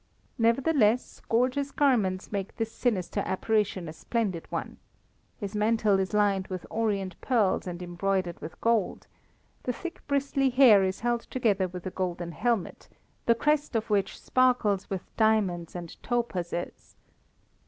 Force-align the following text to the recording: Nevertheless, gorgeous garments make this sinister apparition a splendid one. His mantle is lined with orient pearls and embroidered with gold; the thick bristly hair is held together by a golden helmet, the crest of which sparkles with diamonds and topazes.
Nevertheless, 0.39 1.21
gorgeous 1.29 1.69
garments 1.69 2.31
make 2.31 2.55
this 2.57 2.71
sinister 2.71 3.19
apparition 3.23 3.87
a 3.87 3.93
splendid 3.93 4.47
one. 4.51 4.77
His 5.37 5.53
mantle 5.55 5.99
is 5.99 6.11
lined 6.11 6.47
with 6.47 6.65
orient 6.71 7.21
pearls 7.21 7.67
and 7.67 7.83
embroidered 7.83 8.41
with 8.41 8.59
gold; 8.61 9.05
the 9.61 9.71
thick 9.71 10.01
bristly 10.07 10.49
hair 10.49 10.83
is 10.83 11.01
held 11.01 11.21
together 11.29 11.67
by 11.67 11.81
a 11.85 11.91
golden 11.91 12.31
helmet, 12.31 12.89
the 13.27 13.35
crest 13.35 13.75
of 13.75 13.91
which 13.91 14.19
sparkles 14.19 14.89
with 14.89 15.03
diamonds 15.17 15.75
and 15.75 15.95
topazes. 16.01 16.95